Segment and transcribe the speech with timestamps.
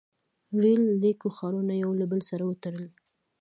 [0.61, 2.85] •ریل لیکو ښارونه یو له بل سره وتړل.